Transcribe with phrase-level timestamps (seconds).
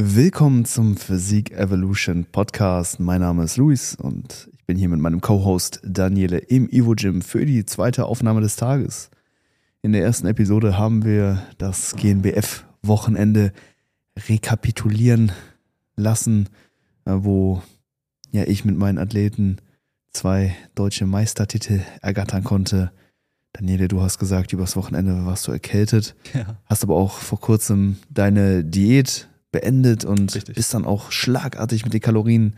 [0.00, 3.00] Willkommen zum Physik Evolution Podcast.
[3.00, 7.20] Mein Name ist Luis und ich bin hier mit meinem Co-Host Daniele im Evo Gym
[7.20, 9.10] für die zweite Aufnahme des Tages.
[9.82, 13.52] In der ersten Episode haben wir das GNBF-Wochenende
[14.28, 15.32] rekapitulieren
[15.96, 16.48] lassen,
[17.04, 17.60] äh, wo
[18.30, 19.56] ja ich mit meinen Athleten
[20.12, 22.92] zwei deutsche Meistertitel ergattern konnte.
[23.52, 26.56] Daniele, du hast gesagt, übers Wochenende warst du erkältet, Ja.
[26.66, 30.56] hast aber auch vor kurzem deine Diät beendet und Richtig.
[30.56, 32.56] bist dann auch schlagartig mit den Kalorien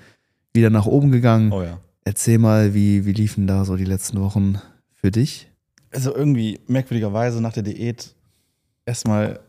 [0.53, 1.53] wieder nach oben gegangen.
[1.53, 1.81] Oh ja.
[2.05, 4.59] Erzähl mal, wie, wie liefen da so die letzten Wochen
[4.95, 5.48] für dich?
[5.93, 8.15] Also irgendwie merkwürdigerweise nach der Diät
[8.87, 9.41] erstmal,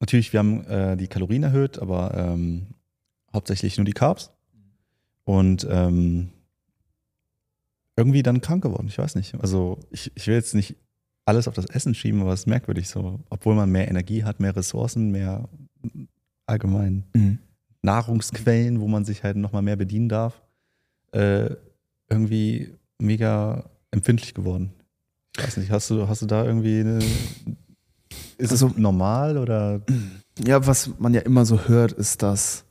[0.00, 2.66] natürlich, wir haben äh, die Kalorien erhöht, aber ähm,
[3.32, 4.32] hauptsächlich nur die Carbs.
[5.24, 6.30] Und ähm,
[7.96, 9.34] irgendwie dann krank geworden, ich weiß nicht.
[9.40, 10.76] Also ich, ich will jetzt nicht
[11.24, 13.20] alles auf das Essen schieben, aber es ist merkwürdig so.
[13.30, 15.48] Obwohl man mehr Energie hat, mehr Ressourcen, mehr
[16.46, 17.38] allgemein
[17.82, 20.42] Nahrungsquellen, wo man sich halt nochmal mehr bedienen darf,
[21.12, 21.50] äh,
[22.08, 24.72] irgendwie mega empfindlich geworden.
[25.36, 26.98] Ich weiß nicht, hast du, hast du da irgendwie eine.
[28.38, 29.80] Ist Also- es normal oder?
[30.44, 32.64] Ja, was man ja immer so hört, ist, dass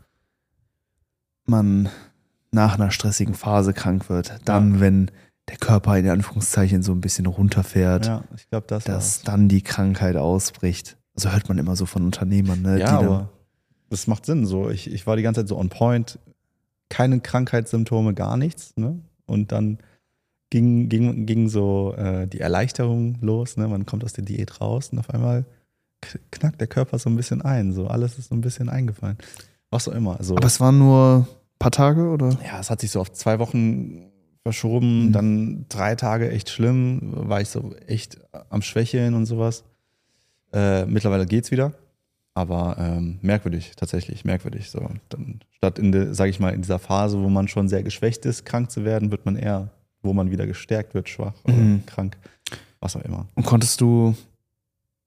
[1.46, 1.90] man
[2.52, 4.40] nach einer stressigen Phase krank wird.
[4.46, 5.12] Dann, wenn
[5.50, 9.22] der Körper in Anführungszeichen so ein bisschen runterfährt, Ja, ich glaube, das dass war's.
[9.24, 10.98] dann die Krankheit ausbricht.
[11.16, 12.80] So hört man immer so von Unternehmern, ne?
[12.80, 13.30] Ja, die dann, aber
[13.90, 14.46] das macht Sinn.
[14.46, 16.20] So, ich, ich war die ganze Zeit so on point,
[16.90, 18.74] keine Krankheitssymptome, gar nichts.
[18.78, 19.00] Ne?
[19.26, 19.80] Und dann
[20.50, 23.58] ging, ging, ging so äh, die Erleichterung los.
[23.58, 23.68] Ne?
[23.68, 25.46] Man kommt aus der Diät raus und auf einmal
[26.32, 27.74] knackt der Körper so ein bisschen ein.
[27.74, 29.18] So alles ist so ein bisschen eingefallen.
[29.72, 30.18] Was auch immer.
[30.20, 32.38] Also, aber es waren nur ein paar Tage, oder?
[32.46, 34.12] ja, es hat sich so auf zwei Wochen
[34.44, 35.12] verschoben, Mhm.
[35.12, 39.64] dann drei Tage echt schlimm, war ich so echt am Schwächeln und sowas.
[40.54, 41.74] Äh, mittlerweile geht's wieder,
[42.36, 44.70] aber ähm, merkwürdig, tatsächlich merkwürdig.
[44.70, 47.82] So, dann statt in der, sage ich mal, in dieser Phase, wo man schon sehr
[47.82, 49.70] geschwächt ist, krank zu werden, wird man eher,
[50.04, 51.86] wo man wieder gestärkt wird, schwach oder Mhm.
[51.88, 52.18] krank,
[52.82, 53.26] was auch immer.
[53.36, 54.16] Und konntest du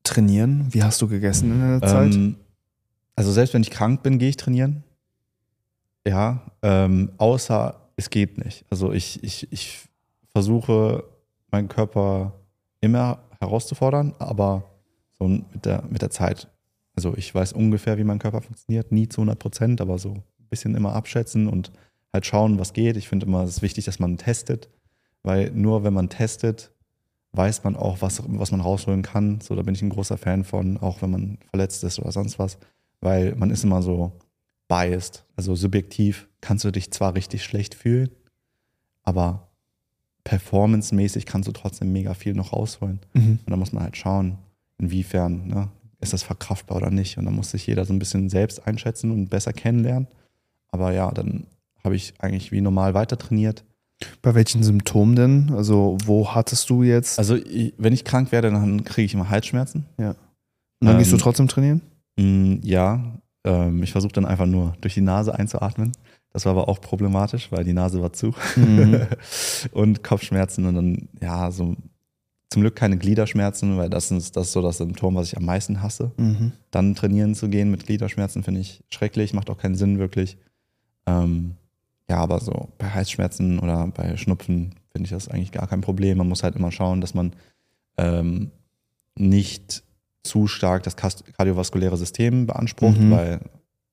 [0.02, 0.66] trainieren?
[0.70, 2.14] Wie hast du gegessen in der Zeit?
[2.14, 2.36] Ähm,
[3.14, 4.82] also selbst wenn ich krank bin, gehe ich trainieren.
[6.06, 8.64] Ja, ähm, außer es geht nicht.
[8.70, 9.80] Also ich, ich, ich
[10.32, 11.04] versuche
[11.50, 12.32] meinen Körper
[12.80, 14.62] immer herauszufordern, aber
[15.18, 16.48] so mit der, mit der Zeit.
[16.98, 20.48] Also ich weiß ungefähr, wie mein Körper funktioniert, nie zu 100 Prozent, aber so ein
[20.50, 21.70] bisschen immer abschätzen und
[22.12, 22.96] halt schauen, was geht.
[22.96, 24.68] Ich finde immer, es ist wichtig, dass man testet,
[25.22, 26.72] weil nur wenn man testet,
[27.34, 29.40] weiß man auch, was, was man rausholen kann.
[29.40, 32.40] So, da bin ich ein großer Fan von, auch wenn man verletzt ist oder sonst
[32.40, 32.58] was,
[33.00, 34.10] weil man ist immer so
[34.66, 35.24] biased.
[35.36, 38.10] Also subjektiv kannst du dich zwar richtig schlecht fühlen,
[39.04, 39.46] aber
[40.24, 42.98] performancemäßig kannst du trotzdem mega viel noch rausholen.
[43.14, 43.38] Mhm.
[43.46, 44.38] Und da muss man halt schauen,
[44.78, 45.68] inwiefern ne,
[46.00, 47.18] ist das verkraftbar oder nicht.
[47.18, 50.08] Und da muss sich jeder so ein bisschen selbst einschätzen und besser kennenlernen.
[50.70, 51.46] Aber ja, dann
[51.82, 53.64] habe ich eigentlich wie normal weiter trainiert.
[54.22, 55.52] Bei welchen Symptomen denn?
[55.54, 57.18] Also, wo hattest du jetzt?
[57.18, 57.36] Also
[57.78, 59.86] wenn ich krank werde, dann kriege ich immer Halsschmerzen.
[60.80, 61.80] Und dann gehst du ähm, trotzdem trainieren?
[62.16, 65.92] Mm, ja, ähm, ich versuche dann einfach nur durch die Nase einzuatmen.
[66.32, 68.34] Das war aber auch problematisch, weil die Nase war zu.
[68.54, 69.06] Mhm.
[69.72, 71.74] und Kopfschmerzen und dann, ja, so
[72.50, 75.44] zum Glück keine Gliederschmerzen, weil das ist, das ist so das Symptom, was ich am
[75.44, 76.12] meisten hasse.
[76.16, 76.52] Mhm.
[76.70, 80.38] Dann trainieren zu gehen mit Gliederschmerzen finde ich schrecklich, macht auch keinen Sinn wirklich.
[81.06, 81.56] Ähm,
[82.08, 86.18] ja, aber so bei Halsschmerzen oder bei Schnupfen finde ich das eigentlich gar kein Problem.
[86.18, 87.34] Man muss halt immer schauen, dass man
[87.98, 88.50] ähm,
[89.14, 89.82] nicht
[90.22, 93.10] zu stark das kardiovaskuläre System beansprucht, Mhm.
[93.10, 93.40] weil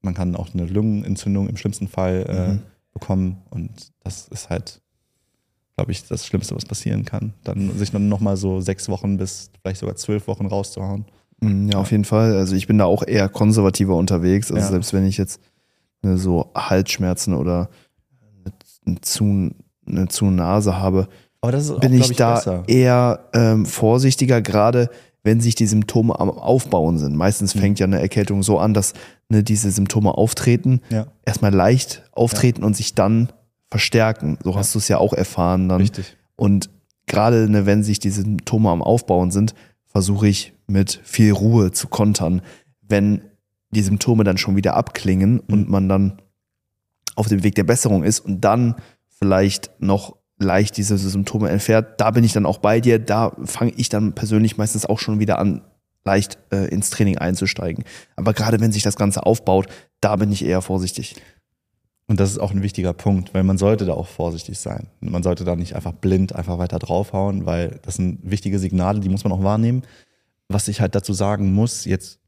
[0.02, 2.62] man kann auch eine Lungenentzündung im schlimmsten Fall äh, Mhm.
[2.94, 4.82] bekommen und das ist halt,
[5.76, 7.34] glaube ich, das Schlimmste, was passieren kann.
[7.44, 11.06] Dann sich dann nochmal so sechs Wochen bis vielleicht sogar zwölf Wochen rauszuhauen.
[11.42, 12.36] Mhm, Ja, auf jeden Fall.
[12.38, 14.52] Also ich bin da auch eher konservativer unterwegs.
[14.52, 14.72] Also Ja.
[14.72, 15.42] selbst wenn ich jetzt
[16.02, 17.70] ne, so Halsschmerzen oder
[18.86, 19.52] eine zu,
[19.88, 21.08] eine zu Nase habe,
[21.42, 22.64] Aber das ist bin auch, glaub ich, da besser.
[22.68, 24.90] eher ähm, vorsichtiger, gerade
[25.24, 27.16] wenn sich die Symptome am Aufbauen sind.
[27.16, 27.60] Meistens Mhm.
[27.60, 28.94] fängt ja eine Erkältung so an, dass
[29.28, 33.30] ne, diese Symptome auftreten, Ja, erstmal leicht auftreten und sich dann
[33.70, 34.38] verstärken.
[34.44, 34.58] So Ja.
[34.58, 35.82] hast du es ja auch erfahren dann.
[35.82, 36.18] richtig.
[36.36, 36.70] Und
[37.08, 39.54] gerade ne, wenn sich die Symptome am Aufbauen sind,
[39.86, 42.42] versuche ich mit viel Ruhe zu kontern.
[42.82, 43.22] Wenn
[43.72, 46.22] die Symptome dann schon wieder abklingen und man dann
[47.16, 48.76] auf dem Weg der Besserung ist und dann
[49.08, 53.00] vielleicht noch leicht diese Symptome entfernt, da bin ich dann auch bei dir.
[53.00, 55.62] Da fange ich dann persönlich meistens auch schon wieder an,
[56.04, 57.86] leicht äh, ins Training einzusteigen.
[58.18, 59.68] Aber gerade wenn sich das Ganze aufbaut,
[60.02, 61.16] da bin ich eher vorsichtig.
[62.08, 64.88] Und das ist auch ein wichtiger Punkt, weil man sollte da auch vorsichtig sein.
[65.00, 69.10] Man sollte da nicht einfach blind einfach weiter draufhauen, weil das sind wichtige Signale, die
[69.10, 69.82] muss man auch wahrnehmen.
[70.48, 72.20] Was ich halt dazu sagen muss, jetzt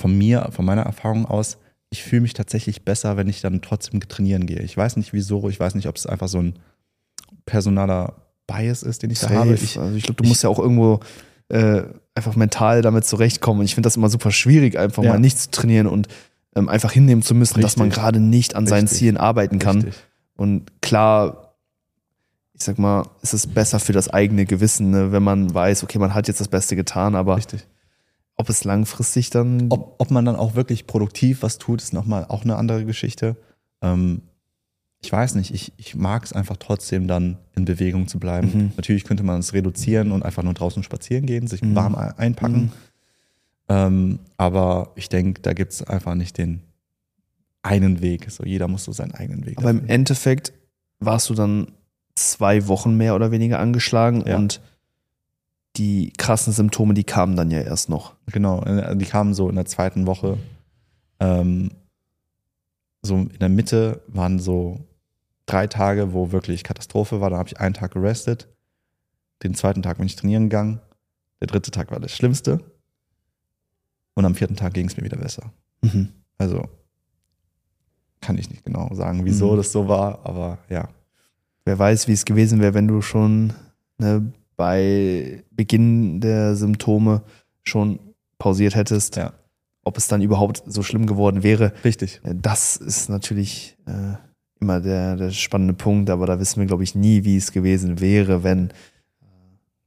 [0.00, 1.58] von mir, von meiner Erfahrung aus,
[1.90, 4.58] ich fühle mich tatsächlich besser, wenn ich dann trotzdem trainieren gehe.
[4.60, 6.54] Ich weiß nicht wieso, ich weiß nicht, ob es einfach so ein
[7.44, 8.14] personaler
[8.48, 9.34] Bias ist, den ich Safe.
[9.34, 9.54] da habe.
[9.54, 11.00] Ich, also ich glaube, du musst ja auch irgendwo
[11.48, 11.82] äh,
[12.14, 13.60] einfach mental damit zurechtkommen.
[13.60, 15.12] Und ich finde das immer super schwierig, einfach Ja.
[15.12, 16.08] mal nicht zu trainieren und
[16.54, 18.02] ähm, einfach hinnehmen zu müssen, dass man Richtig.
[18.02, 18.98] gerade nicht an seinen Richtig.
[18.98, 19.76] Zielen arbeiten kann.
[19.82, 19.94] Richtig.
[20.36, 21.54] Und klar,
[22.54, 25.98] ich sag mal, es ist besser für das eigene Gewissen, ne, wenn man weiß, okay,
[25.98, 27.66] man hat jetzt das Beste getan, aber Richtig.
[28.36, 29.66] ob es langfristig dann.
[29.70, 33.36] Ob, ob man dann auch wirklich produktiv was tut, ist nochmal auch eine andere Geschichte.
[33.82, 34.22] Ähm,
[35.04, 38.50] ich weiß nicht, ich, ich mag es einfach trotzdem dann in Bewegung zu bleiben.
[38.54, 38.72] Mhm.
[38.76, 41.74] Natürlich könnte man es reduzieren und einfach nur draußen spazieren gehen, sich Mhm.
[41.74, 42.56] warm ein- einpacken.
[42.64, 42.72] Mhm.
[43.68, 46.62] Ähm, aber ich denke, da gibt es einfach nicht den
[47.62, 48.30] einen Weg.
[48.30, 49.58] So, jeder muss so seinen eigenen Weg.
[49.58, 49.86] aber im.
[49.88, 50.52] Endeffekt
[50.98, 51.72] warst du dann
[52.14, 54.36] zwei Wochen mehr oder weniger angeschlagen Ja.
[54.36, 54.60] und
[55.76, 58.14] die krassen Symptome, die kamen dann ja erst noch.
[58.26, 58.60] Genau,
[58.94, 60.36] die kamen so in der zweiten Woche.
[61.18, 61.70] Ähm,
[63.00, 64.80] so in der Mitte waren so
[65.46, 67.30] drei Tage, wo wirklich Katastrophe war.
[67.30, 68.48] Da habe ich einen Tag gerestet.
[69.42, 70.80] Den zweiten Tag bin ich trainieren gegangen.
[71.40, 72.60] Der dritte Tag war das Schlimmste.
[74.14, 75.52] Und am vierten Tag ging es mir wieder besser.
[75.82, 76.08] Mhm.
[76.38, 76.68] Also
[78.20, 79.56] kann ich nicht genau sagen, wieso Mhm.
[79.56, 80.88] das so war, aber ja.
[81.64, 83.52] Wer weiß, wie es gewesen wäre, wenn du schon
[83.98, 87.22] ne, bei Beginn der Symptome
[87.64, 87.98] schon
[88.38, 89.32] pausiert hättest, Ja.
[89.84, 91.72] ob es dann überhaupt so schlimm geworden wäre.
[91.84, 92.20] Richtig.
[92.24, 94.14] Äh, Das ist natürlich äh,
[94.60, 98.00] immer der, der spannende Punkt, aber da wissen wir, glaube ich, nie, wie es gewesen
[98.00, 98.72] wäre, wenn.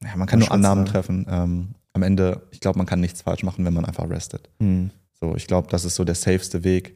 [0.03, 1.25] Ja, man kann nur Annahmen treffen.
[1.29, 4.49] Ähm, am Ende, ich glaube, man kann nichts falsch machen, wenn man einfach restet.
[4.59, 6.95] Hm, So, ich glaube, das ist so der safeste Weg.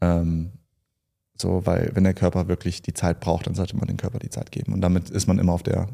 [0.00, 0.50] Ähm,
[1.36, 4.30] so, weil wenn der Körper wirklich die Zeit braucht, dann sollte man dem Körper die
[4.30, 4.72] Zeit geben.
[4.72, 5.88] Und damit ist man immer auf der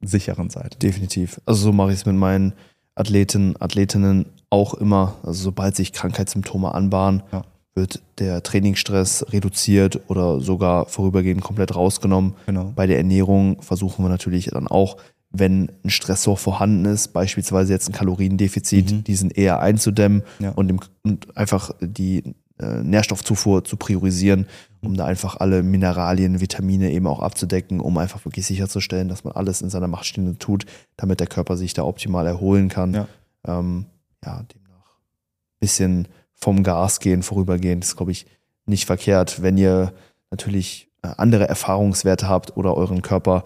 [0.00, 0.78] sicheren Seite.
[0.78, 1.40] definitiv.
[1.44, 2.54] Also so mache ich es mit meinen
[2.94, 5.16] Athleten, Athletinnen auch immer.
[5.22, 7.44] Also sobald sich Krankheitssymptome anbahnen, Ja.
[7.74, 12.34] wird der Trainingsstress reduziert oder sogar vorübergehend komplett rausgenommen.
[12.46, 12.72] Genau.
[12.74, 14.96] Bei der Ernährung versuchen wir natürlich dann auch,
[15.32, 19.04] wenn ein Stressor vorhanden ist, beispielsweise jetzt ein Kaloriendefizit, Mhm.
[19.04, 20.50] diesen eher einzudämmen Ja.
[20.50, 24.46] und, dem, und einfach die äh, Nährstoffzufuhr zu priorisieren,
[24.82, 29.32] um da einfach alle Mineralien, Vitamine eben auch abzudecken, um einfach wirklich sicherzustellen, dass man
[29.34, 30.66] alles in seiner Macht Stehende tut,
[30.96, 32.92] damit der Körper sich da optimal erholen kann.
[32.92, 33.08] Ja.
[33.46, 33.86] Ähm,
[34.24, 38.26] ja, demnach ein bisschen vom Gas gehen, vorübergehend, ist, glaube ich,
[38.66, 39.92] nicht verkehrt, wenn ihr
[40.30, 43.44] natürlich äh, andere Erfahrungswerte habt oder euren Körper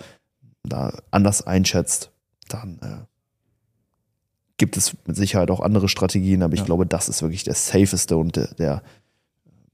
[0.65, 2.11] da anders einschätzt,
[2.49, 3.05] dann äh,
[4.57, 6.67] gibt es mit Sicherheit auch andere Strategien, aber ich Ja.
[6.67, 8.83] glaube, das ist wirklich der safeste und der, der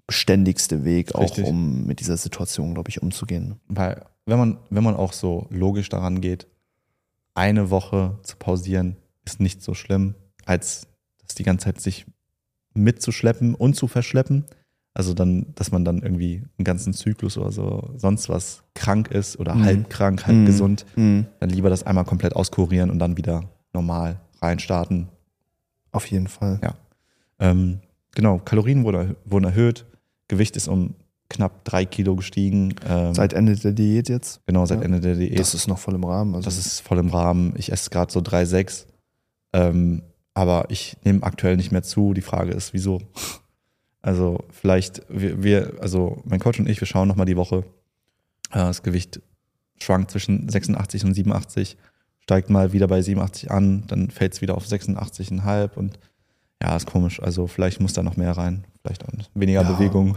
[0.06, 3.60] beständigste Weg, auch um mit dieser Situation, glaube ich, umzugehen.
[3.68, 6.46] Weil, wenn man, wenn man auch so logisch daran geht,
[7.34, 10.14] eine Woche zu pausieren, ist nicht so schlimm,
[10.46, 10.88] als
[11.24, 12.06] das die ganze Zeit sich
[12.74, 14.46] mitzuschleppen und zu verschleppen.
[14.92, 19.38] Also dann, dass man dann irgendwie einen ganzen Zyklus oder so sonst was krank ist
[19.38, 19.64] oder Mhm.
[19.64, 20.46] halb krank, halb Mhm.
[20.46, 20.84] gesund.
[20.96, 21.26] Mhm.
[21.38, 25.08] Dann lieber das einmal komplett auskurieren und dann wieder normal reinstarten.
[25.92, 26.58] Auf jeden Fall.
[26.62, 26.74] Ja.
[27.38, 27.80] Ähm,
[28.14, 29.86] genau, Kalorien wurden, wurden erhöht,
[30.28, 30.94] Gewicht ist um
[31.28, 32.74] knapp drei Kilo gestiegen.
[32.88, 34.40] Ähm, Seit Ende der Diät jetzt.
[34.46, 34.84] genau, seit ja.
[34.84, 35.38] Ende der Diät.
[35.38, 36.34] Das ist noch voll im Rahmen.
[36.34, 37.54] Also Das ist voll im Rahmen.
[37.56, 38.86] Ich esse gerade so 3,6.
[39.52, 40.02] Ähm,
[40.34, 42.12] aber ich nehme aktuell nicht mehr zu.
[42.14, 43.00] Die Frage ist, wieso?
[44.02, 47.64] Also vielleicht, wir, wir also mein Coach und ich, wir schauen nochmal die Woche.
[48.50, 49.20] Äh, Das Gewicht
[49.78, 51.76] schwankt zwischen 86 und 87,
[52.20, 55.98] steigt mal wieder bei 87 an, dann fällt es wieder auf 86,5 und
[56.62, 57.22] ja, ist komisch.
[57.22, 58.64] Also vielleicht muss da noch mehr rein.
[58.82, 59.70] Vielleicht auch weniger Ja.
[59.72, 60.16] Bewegung.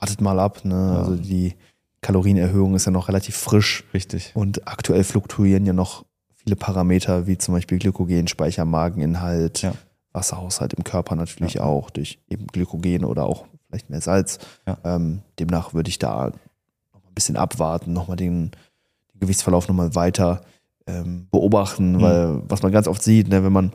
[0.00, 0.64] wartet mal ab.
[0.64, 0.74] Ne?
[0.74, 0.98] Ja.
[0.98, 1.54] Also die
[2.00, 4.32] Kalorienerhöhung ist ja noch relativ frisch Richtig.
[4.34, 9.72] und aktuell fluktuieren ja noch viele Parameter, wie zum Beispiel Glykogen, Speicher, Mageninhalt, Ja.
[10.14, 11.64] Wasserhaushalt im Körper natürlich Ja.
[11.64, 14.38] auch durch eben Glykogen oder auch vielleicht mehr Salz.
[14.66, 14.78] Ja.
[14.84, 16.28] Ähm, demnach würde ich da
[16.92, 18.52] noch ein bisschen abwarten, nochmal den,
[19.12, 20.40] den Gewichtsverlauf nochmal weiter
[20.86, 22.00] ähm, beobachten, Mhm.
[22.00, 23.72] weil was man ganz oft sieht, ne, wenn man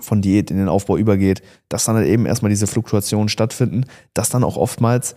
[0.00, 3.84] von Diät in den Aufbau übergeht, dass dann halt eben erstmal diese Fluktuationen stattfinden,
[4.14, 5.14] dass dann auch oftmals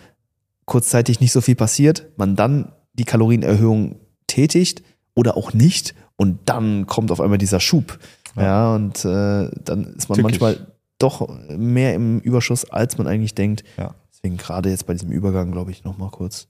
[0.66, 3.96] kurzzeitig nicht so viel passiert, man dann die Kalorienerhöhung
[4.28, 4.84] tätigt
[5.16, 7.98] oder auch nicht und dann kommt auf einmal dieser Schub.
[8.38, 8.76] Ja, Ja.
[8.76, 10.40] und äh, dann ist man Tückisch.
[10.40, 10.68] manchmal
[11.00, 13.64] doch mehr im Überschuss, als man eigentlich denkt.
[13.78, 13.94] Ja.
[14.12, 16.48] Deswegen gerade jetzt bei diesem Übergang, glaube ich, nochmal kurz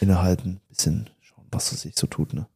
[0.00, 2.34] innehalten, bisschen schauen, was es sich so tut.
[2.34, 2.46] Ne?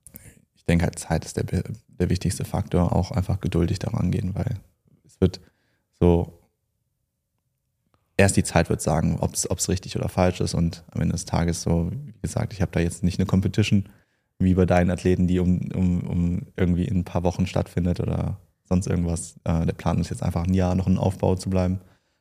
[0.54, 4.60] ich denke halt, Zeit ist der, der wichtigste Faktor, auch einfach geduldig daran gehen, weil
[5.04, 5.40] es wird
[5.98, 6.38] so,
[8.16, 11.24] erst die Zeit wird sagen, ob es richtig oder falsch ist und am Ende des
[11.24, 13.88] Tages so, wie gesagt, ich habe da jetzt nicht eine Competition
[14.38, 18.38] wie bei deinen Athleten, die um, um, um irgendwie in ein paar Wochen stattfindet oder
[18.68, 19.34] sonst irgendwas.
[19.44, 21.80] Äh, der Plan ist jetzt einfach ein Jahr noch ein Aufbau zu bleiben.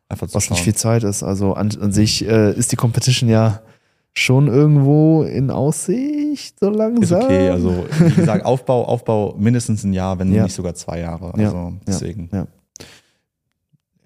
[0.10, 0.56] einfach zu was schauen.
[0.56, 1.24] nicht viel Zeit ist.
[1.24, 3.62] Also an, an sich äh, ist die Competition ja
[4.14, 7.02] schon irgendwo in Aussicht, so langsam.
[7.20, 10.44] Ist okay, also wie gesagt, Aufbau, Aufbau mindestens ein Jahr, wenn Ja.
[10.44, 11.32] nicht sogar zwei Jahre.
[11.38, 11.74] Ja, Also ja.
[11.88, 12.30] deswegen.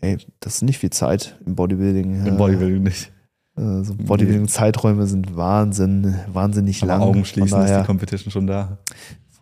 [0.01, 2.25] Ey, das ist nicht viel Zeit im Bodybuilding.
[2.27, 3.12] Im Bodybuilding nicht.
[3.58, 7.01] Äh, so Bodybuilding-Zeiträume sind Wahnsinn, wahnsinnig Aber lang.
[7.01, 8.77] Augen schließen ist die Competition schon da.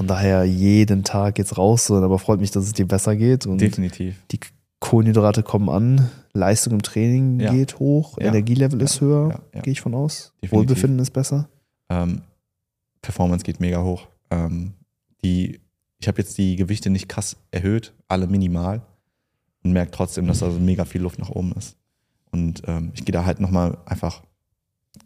[0.03, 3.59] Von daher jeden Tag jetzt raus, aber freut mich, dass es dir besser geht und
[3.61, 4.21] Definitiv.
[4.31, 4.39] die
[4.79, 7.53] Kohlenhydrate kommen an, Leistung im Training Ja.
[7.53, 8.27] geht hoch, Ja.
[8.27, 9.61] Energielevel ist höher, Ja, ja.
[9.61, 10.33] gehe ich von aus.
[10.41, 10.51] Definitiv.
[10.51, 11.47] Wohlbefinden ist besser.
[11.89, 12.21] Ähm,
[13.01, 14.07] Performance geht mega hoch.
[14.29, 14.73] Ähm,
[15.23, 15.61] die,
[15.99, 18.81] ich habe jetzt die Gewichte nicht krass erhöht, alle minimal
[19.63, 21.77] und merke trotzdem, dass da so mega viel Luft nach oben ist.
[22.31, 24.21] Und ähm, ich gehe da halt nochmal einfach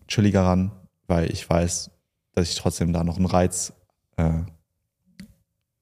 [0.07, 0.71] chilliger ran,
[1.05, 1.91] weil ich weiß,
[2.33, 3.73] dass ich trotzdem da noch einen Reiz
[4.15, 4.39] äh,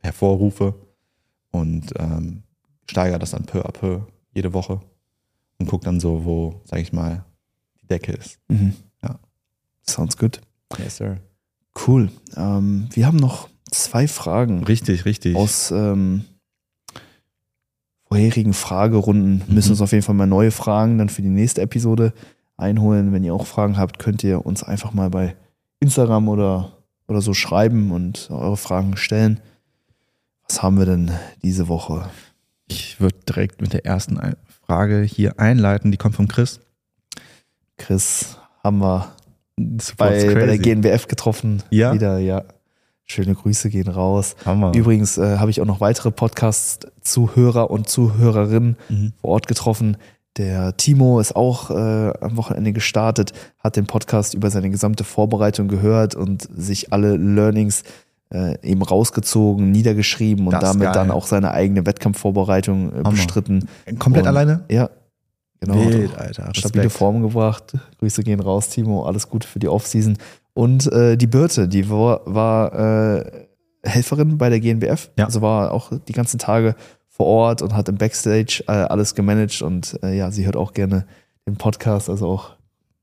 [0.06, 0.76] hervorrufe
[1.52, 2.44] und ähm,
[2.90, 4.02] steigere das dann peu à peu
[4.34, 4.80] jede Woche
[5.58, 7.26] und gucke dann so, wo, sage ich mal,
[7.82, 8.40] die Decke ist.
[8.48, 8.74] Mhm.
[9.02, 9.20] Ja.
[9.88, 10.42] Sounds good.
[10.78, 11.18] Yes, sir.
[11.88, 12.10] Cool.
[12.36, 15.36] Ähm, wir haben noch zwei Fragen Richtig, richtig.
[15.36, 16.26] aus ähm,
[18.08, 19.44] vorherigen Fragerunden.
[19.48, 19.54] Mhm.
[19.54, 22.14] Müssen uns auf jeden Fall mal neue Fragen dann für die nächste Episode
[22.58, 23.12] einholen.
[23.12, 25.36] Wenn ihr auch Fragen habt, könnt ihr uns einfach mal bei
[25.80, 26.72] Instagram oder,
[27.08, 29.40] oder so schreiben und eure Fragen stellen.
[30.48, 31.12] Was haben wir denn
[31.44, 32.10] diese Woche?
[32.68, 34.20] Ich würde direkt mit der ersten
[34.66, 35.92] Frage hier einleiten.
[35.92, 36.60] Die kommt von Chris.
[37.78, 39.12] Chris, haben wir
[39.98, 40.58] bei, bei der.
[40.58, 41.64] GNBF getroffen.
[41.70, 41.94] Ja?
[41.94, 42.44] Wieder, ja.
[43.08, 44.36] Schöne Grüße gehen raus.
[44.46, 44.74] Hammer.
[44.74, 49.14] Übrigens äh, habe ich auch noch weitere Podcast-Zuhörer und Zuhörerinnen Mhm.
[49.22, 49.98] vor Ort getroffen.
[50.38, 51.74] Der Timo ist auch äh,
[52.20, 57.84] am Wochenende gestartet, hat den Podcast über seine gesamte Vorbereitung gehört und sich alle Learnings
[58.34, 60.94] äh, eben rausgezogen, niedergeschrieben und Das damit geil.
[60.94, 63.68] dann auch seine eigene Wettkampfvorbereitung äh, bestritten.
[64.00, 64.64] Komplett Und- alleine?
[64.70, 64.90] Ja,
[65.60, 65.76] genau.
[65.76, 66.50] Wild, Alter.
[66.56, 66.90] Stabile.
[66.90, 67.74] Form gebracht.
[68.00, 69.06] Grüße gehen raus, Timo.
[69.06, 70.18] Alles Gute für die Offseason.
[70.54, 73.46] Und äh, die Birte, die war, war äh,
[73.84, 75.12] Helferin bei der GNBF.
[75.18, 75.26] Ja.
[75.26, 76.76] Also war auch die ganzen Tage
[77.10, 79.62] vor Ort und hat im Backstage äh, alles gemanagt.
[79.62, 81.06] Und äh, ja, sie hört auch gerne
[81.48, 82.10] den Podcast.
[82.10, 82.52] Also auch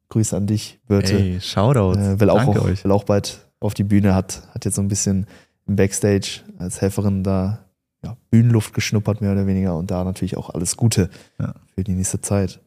[0.08, 1.14] Grüße an dich, Birte.
[1.16, 1.98] Ey, Shoutouts.
[1.98, 2.84] äh, will, auch, Danke auch, euch.
[2.84, 5.26] will auch bald auf die Bühne, hat, hat jetzt so ein bisschen
[5.66, 7.64] im Backstage als Helferin da
[8.04, 9.76] ja, Bühnenluft geschnuppert, mehr oder weniger.
[9.76, 11.54] Und da natürlich auch alles Gute Ja.
[11.74, 12.60] für die nächste Zeit.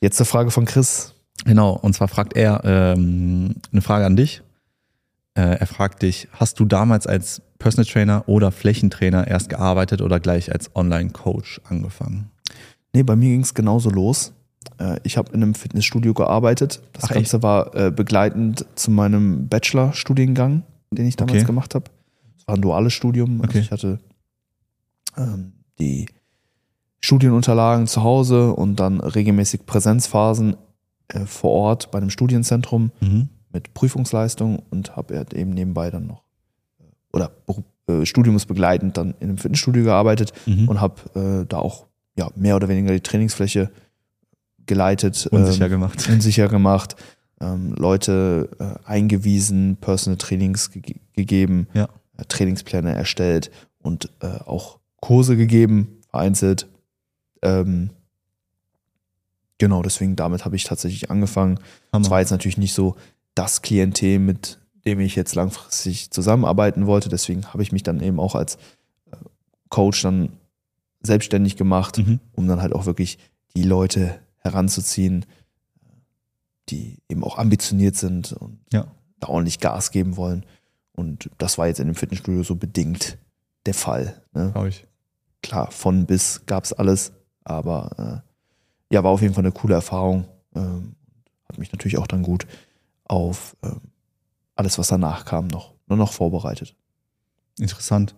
[0.00, 1.14] Jetzt zur Frage von Chris.
[1.44, 4.42] Genau, und zwar fragt er ähm, eine Frage an dich.
[5.34, 10.20] Äh, er fragt dich, hast du damals als Personal Trainer oder Flächentrainer erst gearbeitet oder
[10.20, 12.30] gleich als Online-Coach angefangen?
[12.92, 14.33] Nee, bei mir ging es genauso los.
[14.78, 16.82] Äh, Ich habe in einem Fitnessstudio gearbeitet.
[16.92, 21.46] Das Ach, Ganze war äh, begleitend zu meinem Bachelor-Studiengang, den ich damals Okay.
[21.46, 21.86] gemacht habe.
[22.38, 23.40] Es war ein duales Studium.
[23.40, 23.58] Also Okay.
[23.60, 23.98] ich hatte
[25.16, 26.06] ähm, die
[27.00, 30.56] Studienunterlagen zu Hause und dann regelmäßig Präsenzphasen
[31.08, 33.28] äh, vor Ort bei einem Studienzentrum Mhm.
[33.52, 36.22] mit Prüfungsleistung und habe halt eben nebenbei dann noch
[36.80, 37.30] äh, oder
[37.88, 40.68] äh, studiumsbegleitend dann in einem Fitnessstudio gearbeitet Mhm.
[40.68, 43.70] und habe äh, da auch ja, mehr oder weniger die Trainingsfläche
[44.66, 46.08] geleitet, Unsicher ähm, gemacht.
[46.12, 46.96] unsicher gemacht,
[47.40, 50.82] ähm, Leute äh, eingewiesen, Personal Trainings ge
[51.14, 51.88] gegeben, Ja.
[52.16, 53.50] äh, Trainingspläne erstellt
[53.82, 56.66] und äh, auch Kurse gegeben, vereinzelt.
[57.42, 57.90] Ähm,
[59.58, 61.60] genau, deswegen damit habe ich tatsächlich angefangen.
[61.92, 62.96] Es war jetzt natürlich nicht so
[63.34, 67.08] das Klientel, mit dem ich jetzt langfristig zusammenarbeiten wollte.
[67.08, 68.56] Deswegen habe ich mich dann eben auch als
[69.10, 69.16] äh,
[69.68, 70.30] Coach dann
[71.02, 72.20] selbstständig gemacht, Mhm.
[72.32, 73.18] um dann halt auch wirklich
[73.56, 75.26] die Leute heranzuziehen,
[76.68, 78.86] die eben auch ambitioniert sind und Ja.
[79.20, 80.44] da ordentlich Gas geben wollen.
[80.92, 83.18] Und das war jetzt in dem Fitnessstudio so bedingt
[83.66, 84.22] der Fall.
[84.32, 84.52] Ne?
[84.68, 84.86] Ich.
[85.42, 88.22] Klar, von bis gab es alles, aber
[88.90, 90.26] äh, ja, war auf jeden Fall eine coole Erfahrung.
[90.54, 90.94] Ähm,
[91.48, 92.46] hat mich natürlich auch dann gut
[93.04, 93.80] auf ähm,
[94.54, 96.76] alles, was danach kam, noch, nur noch vorbereitet.
[97.58, 98.14] Interessant.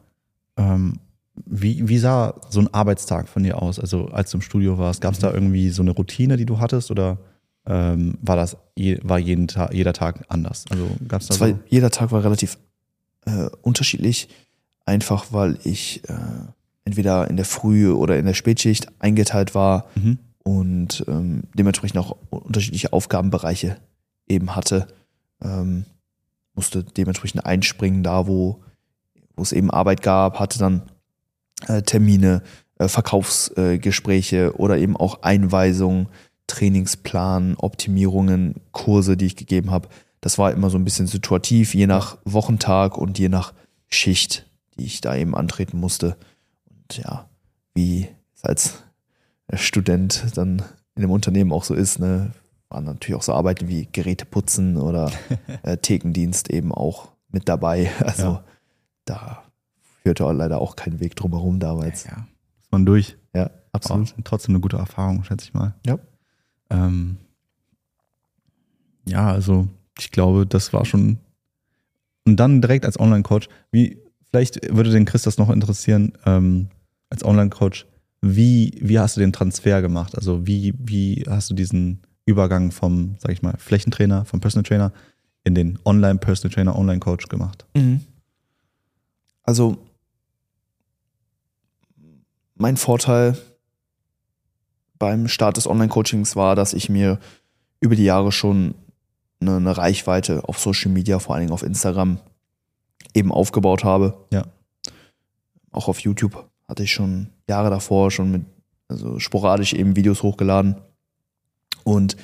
[0.57, 0.99] Ähm,
[1.45, 3.79] wie, wie sah so ein Arbeitstag von dir aus?
[3.79, 6.59] Also als du im Studio warst, gab es da irgendwie so eine Routine, die du
[6.59, 7.19] hattest oder
[7.67, 10.65] ähm, war das je, war jeden Tag, jeder Tag anders?
[10.71, 11.59] Also gab es da war, so?
[11.69, 12.59] jeder Tag war relativ
[13.27, 14.29] äh, unterschiedlich,
[14.85, 16.15] einfach weil ich äh,
[16.85, 20.19] entweder in der Früh oder in der Spätschicht eingeteilt war Mhm.
[20.45, 23.77] und ähm, dementsprechend auch unterschiedliche Aufgabenbereiche
[24.29, 24.87] eben hatte.
[25.43, 25.85] Ähm,
[26.55, 28.63] musste dementsprechend einspringen, da wo,
[29.37, 30.83] wo es eben Arbeit gab, hatte dann
[31.83, 32.43] Termine,
[32.79, 36.09] äh, Verkaufsgespräche äh, oder eben auch Einweisungen,
[36.47, 39.89] Trainingsplan, Optimierungen, Kurse, die ich gegeben habe.
[40.21, 43.53] Das war immer so ein bisschen situativ, je nach Wochentag und je nach
[43.89, 44.47] Schicht,
[44.79, 46.17] die ich da eben antreten musste.
[46.69, 47.29] Und ja,
[47.75, 48.83] wie es als
[49.55, 50.63] Student dann
[50.95, 52.33] in dem Unternehmen auch so ist, ne,
[52.69, 55.11] waren natürlich auch so Arbeiten wie Geräte putzen oder
[55.63, 57.91] äh, Thekendienst eben auch mit dabei.
[58.01, 58.45] Also Ja.
[59.05, 59.43] da
[60.07, 62.05] führte leider auch kein Weg drumherum damals.
[62.05, 62.29] Ja,
[62.61, 63.17] ist man durch.
[63.35, 64.13] Ja, absolut.
[64.13, 65.75] Aber trotzdem eine gute Erfahrung, schätze ich mal.
[65.85, 65.99] Ja.
[66.71, 67.17] Ähm,
[69.05, 69.67] ja, also
[69.99, 71.19] ich glaube, das war schon.
[72.25, 73.99] Und dann direkt als Online-Coach, wie,
[74.31, 76.69] vielleicht würde den Chris das noch interessieren, ähm,
[77.11, 77.87] als Online-Coach,
[78.21, 80.15] wie, wie hast du den Transfer gemacht?
[80.15, 84.93] Also wie, wie hast du diesen Übergang vom, sag ich mal, Flächentrainer, vom Personal Trainer
[85.43, 87.67] in den Online-Personal Trainer, Online-Coach gemacht?
[87.75, 88.03] Mhm.
[89.43, 89.79] Also
[92.57, 93.37] mein Vorteil
[94.99, 97.19] beim Start des Online-Coachings war, dass ich mir
[97.81, 98.75] über die Jahre schon
[99.41, 102.19] eine, eine Reichweite auf Social Media, vor allen Dingen auf Instagram,
[103.15, 104.27] eben aufgebaut habe.
[104.33, 104.45] Ja.
[105.71, 108.45] Auch auf YouTube hatte ich schon Jahre davor schon mit,
[108.89, 110.77] also sporadisch eben Videos hochgeladen
[111.85, 112.17] und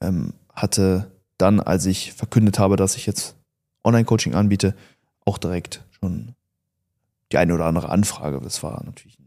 [0.00, 3.36] ähm, hatte dann, als ich verkündet habe, dass ich jetzt
[3.84, 4.74] Online-Coaching anbiete,
[5.24, 6.34] auch direkt schon
[7.30, 8.40] die eine oder andere Anfrage.
[8.40, 9.25] Das war natürlich ein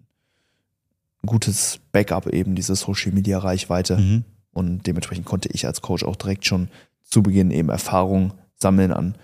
[1.25, 3.97] gutes Backup eben, diese Social-Media-Reichweite.
[3.97, 4.23] Mhm.
[4.51, 6.69] Und dementsprechend konnte ich als Coach auch direkt schon
[7.03, 9.15] zu Beginn eben Erfahrung sammeln an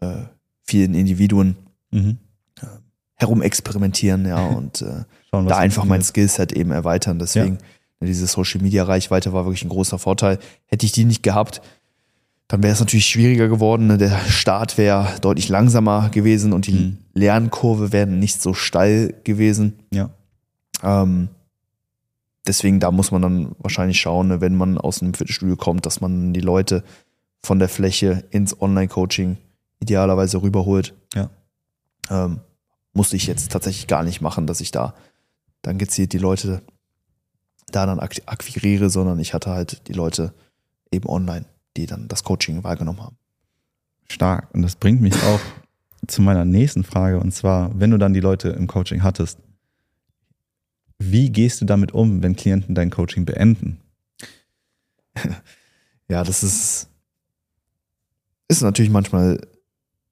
[0.00, 0.22] äh,
[0.64, 1.56] vielen Individuen,
[1.92, 2.18] Mhm.
[3.16, 6.02] herumexperimentieren, ja, und äh, Schauen, da einfach mein.
[6.02, 7.18] Skillset eben erweitern.
[7.18, 7.58] Deswegen,
[8.00, 10.38] ne, diese Social Media Reichweite war wirklich ein großer Vorteil.
[10.66, 11.60] Hätte ich die nicht gehabt,
[12.48, 13.86] dann wäre es natürlich schwieriger geworden.
[13.86, 13.98] Ne?
[13.98, 16.98] Der Start wäre deutlich langsamer gewesen und die Mhm.
[17.14, 19.74] Lernkurve wäre nicht so steil gewesen.
[19.92, 20.10] Ja.
[20.82, 21.28] Ähm,
[22.46, 26.00] deswegen, da muss man dann wahrscheinlich schauen, ne, wenn man aus einem Fitnessstudio kommt, dass
[26.00, 26.84] man die Leute
[27.42, 29.36] von der Fläche ins Online-Coaching
[29.80, 30.94] idealerweise rüberholt.
[31.14, 31.30] Ja.
[32.10, 32.40] Ähm,
[32.92, 34.94] musste ich jetzt tatsächlich gar nicht machen, dass ich da
[35.62, 36.62] dann gezielt die Leute
[37.70, 40.34] da dann ak- akquiriere, sondern ich hatte halt die Leute
[40.90, 43.16] eben online, die dann das Coaching wahrgenommen haben.
[44.08, 44.52] Stark.
[44.52, 45.40] Und das bringt mich auch
[46.08, 47.20] zu meiner nächsten Frage.
[47.20, 49.38] Und zwar, wenn du dann die Leute im Coaching hattest,
[51.00, 53.80] wie gehst du damit um, wenn Klienten dein Coaching beenden?
[56.08, 56.88] Ja, das ist,
[58.48, 59.40] ist natürlich manchmal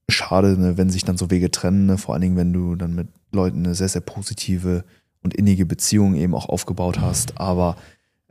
[0.08, 1.98] schade, ne, wenn sich dann so Wege trennen, ne?
[1.98, 4.84] vor allen Dingen, wenn du dann mit Leuten eine sehr, sehr positive
[5.22, 7.40] und innige Beziehung eben auch aufgebaut hast.
[7.40, 7.76] Aber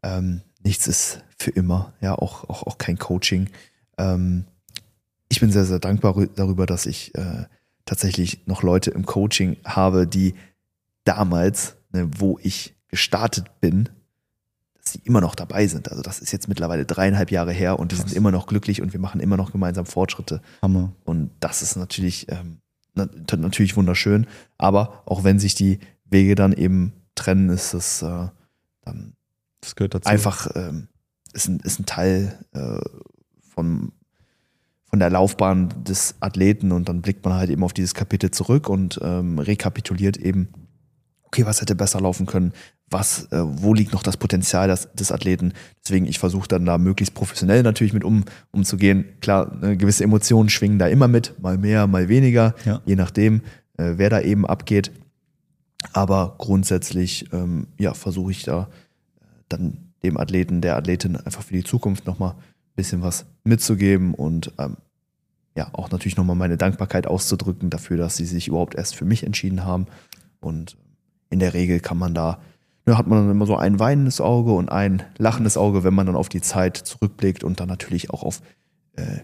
[0.01, 3.49] ähm, nichts ist für immer, ja, auch, auch, auch kein Coaching.
[3.97, 4.45] Ähm,
[5.27, 7.47] ich bin sehr, sehr dankbar rü- darüber, dass ich äh,
[7.83, 10.35] tatsächlich noch Leute im Coaching habe, die
[11.03, 13.89] damals, ne, wo ich gestartet bin,
[14.77, 15.91] dass sie immer noch dabei sind.
[15.91, 18.09] Also das ist jetzt mittlerweile dreieinhalb Jahre her und die Krass.
[18.09, 20.41] sind immer noch glücklich und wir machen immer noch gemeinsam Fortschritte.
[20.61, 20.93] Hammer.
[21.03, 22.59] Und das ist natürlich, ähm,
[22.93, 23.07] na,
[23.37, 24.27] natürlich wunderschön.
[24.57, 28.27] Aber auch wenn sich die Wege dann eben trennen, ist es äh,
[28.85, 29.13] dann
[29.61, 30.09] Das gehört dazu.
[30.09, 30.87] einfach ähm,
[31.33, 32.79] ist, ein, ist ein Teil äh,
[33.53, 33.91] von,
[34.85, 38.69] von der Laufbahn des Athleten und dann blickt man halt eben auf dieses Kapitel zurück
[38.69, 40.47] und ähm, rekapituliert eben,
[41.27, 42.53] okay, was hätte besser laufen können,
[42.89, 45.53] was, äh, wo liegt noch das Potenzial des, des Athleten.
[45.83, 49.05] Deswegen, ich versuche dann da möglichst professionell natürlich mit um, umzugehen.
[49.19, 52.81] Klar, ne, gewisse Emotionen schwingen da immer mit, mal mehr, mal weniger, Ja.
[52.85, 53.41] je nachdem,
[53.77, 54.91] äh, wer da eben abgeht.
[55.93, 58.63] Aber grundsätzlich, ähm, ja, versuche ich da
[59.19, 64.13] äh, dann dem Athleten, der Athletin einfach für die Zukunft nochmal ein bisschen was mitzugeben
[64.13, 64.77] und ähm,
[65.57, 69.23] ja, auch natürlich nochmal meine Dankbarkeit auszudrücken dafür, dass sie sich überhaupt erst für mich
[69.23, 69.87] entschieden haben.
[70.39, 70.77] Und
[71.29, 72.39] in der Regel kann man da,
[72.85, 76.05] ne, hat man dann immer so ein weinendes Auge und ein lachendes Auge, wenn man
[76.05, 78.41] dann auf die Zeit zurückblickt und dann natürlich auch auf
[78.93, 79.19] äh,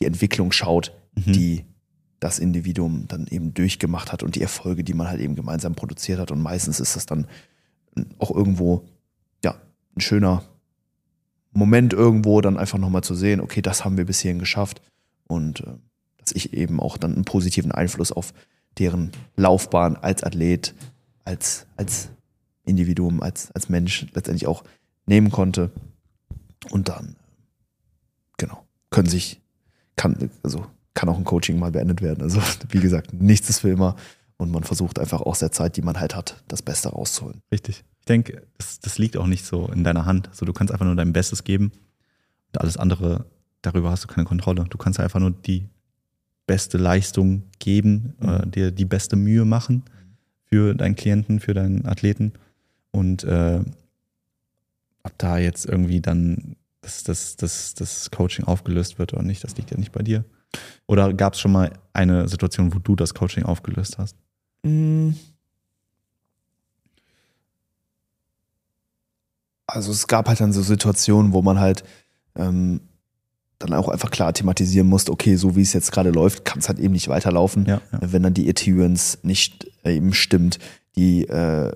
[0.00, 1.32] die Entwicklung schaut, Mhm.
[1.32, 1.64] die
[2.20, 6.18] das Individuum dann eben durchgemacht hat und die Erfolge, die man halt eben gemeinsam produziert
[6.18, 6.30] hat.
[6.30, 7.26] Und meistens ist das dann
[8.18, 8.84] auch irgendwo,
[9.44, 9.54] ja,
[9.96, 10.42] ein schöner
[11.52, 14.80] Moment irgendwo, dann einfach nochmal zu sehen, okay, das haben wir bis hierhin geschafft.
[15.26, 15.74] Und äh,
[16.18, 18.32] dass ich eben auch dann einen positiven Einfluss auf
[18.78, 20.74] deren Laufbahn als Athlet,
[21.26, 22.08] als, als
[22.64, 24.64] Individuum, als, als Mensch letztendlich auch
[25.06, 25.70] nehmen konnte.
[26.70, 27.16] Und dann,
[28.38, 29.40] genau, können sich,
[29.96, 32.22] kann, also kann auch ein Coaching mal beendet werden.
[32.22, 33.96] Also, wie gesagt, nichts ist für immer.
[34.38, 37.40] Und man versucht einfach aus der Zeit, die man halt hat, das Beste rauszuholen.
[37.50, 37.84] Richtig.
[38.00, 40.28] Ich denke, das, das liegt auch nicht so in deiner Hand.
[40.28, 41.72] Also du kannst einfach nur dein Bestes geben
[42.52, 43.24] und alles andere,
[43.62, 44.64] darüber hast du keine Kontrolle.
[44.68, 45.68] Du kannst einfach nur die
[46.46, 48.28] beste Leistung geben, Mhm.
[48.28, 49.84] äh, dir die beste Mühe machen
[50.48, 52.32] für deinen Klienten, für deinen Athleten.
[52.90, 53.60] Und äh,
[55.02, 59.56] ob da jetzt irgendwie dann das, das, das, das Coaching aufgelöst wird oder nicht, das
[59.56, 60.24] liegt ja nicht bei dir.
[60.86, 64.16] Oder gab es schon mal eine Situation, wo du das Coaching aufgelöst hast?
[64.62, 65.10] Mm.
[69.66, 71.84] also es gab halt dann so Situationen, wo man halt
[72.36, 72.80] ähm,
[73.58, 76.68] dann auch einfach klar thematisieren musste, okay, so wie es jetzt gerade läuft, kann es
[76.68, 77.98] halt eben nicht weiterlaufen, Ja, ja.
[78.02, 80.58] wenn dann die Adherence nicht äh, eben stimmt,
[80.96, 81.72] die äh,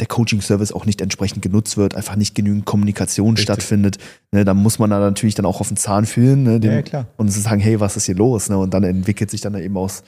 [0.00, 3.44] der Coaching-Service auch nicht entsprechend genutzt wird, einfach nicht genügend Kommunikation Richtig.
[3.44, 3.98] stattfindet,
[4.32, 6.80] ne, dann muss man da natürlich dann auch auf den Zahn fühlen ne, dem, Ja,
[6.92, 8.48] ja, und zu sagen, hey, was ist hier los?
[8.48, 8.58] Ne?
[8.58, 10.02] Und dann entwickelt sich dann eben aus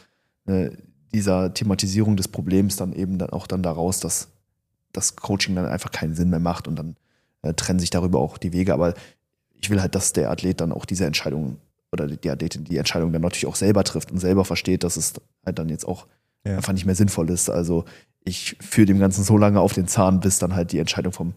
[0.46, 0.70] äh,
[1.14, 4.28] dieser Thematisierung des Problems dann eben dann auch dann daraus, dass
[4.92, 6.96] das Coaching dann einfach keinen Sinn mehr macht und dann
[7.42, 8.74] äh, trennen sich darüber auch die Wege.
[8.74, 8.94] Aber
[9.60, 11.58] ich will halt, dass der Athlet dann auch diese Entscheidung
[11.92, 15.14] oder die Athletin die Entscheidung dann natürlich auch selber trifft und selber versteht, dass es
[15.44, 16.06] halt dann jetzt auch
[16.46, 16.56] Ja.
[16.56, 17.48] einfach nicht mehr sinnvoll ist.
[17.50, 17.84] Also
[18.24, 21.34] ich führe dem Ganzen so lange auf den Zahn, bis dann halt die Entscheidung vom,